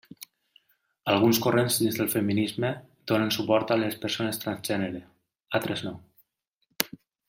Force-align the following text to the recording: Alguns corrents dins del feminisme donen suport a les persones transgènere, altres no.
Alguns 1.13 1.39
corrents 1.43 1.77
dins 1.83 1.99
del 1.99 2.09
feminisme 2.15 2.73
donen 3.13 3.31
suport 3.37 3.77
a 3.77 3.79
les 3.85 4.01
persones 4.07 4.43
transgènere, 4.47 5.07
altres 5.61 5.89
no. 5.91 5.97